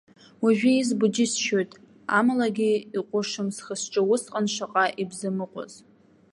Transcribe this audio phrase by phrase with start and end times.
[0.43, 1.71] Уажәы избо џьысшьоит,
[2.17, 5.73] амалагьы иҟәышым схы-сҿы, усҟан шаҟа ибзамыҟәыз.